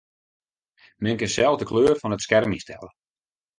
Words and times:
Men 1.07 1.19
kin 1.19 1.31
sels 1.35 1.59
de 1.61 1.69
kleur 1.71 1.95
fan 2.01 2.15
it 2.15 2.25
skerm 2.25 2.55
ynstelle. 2.55 2.89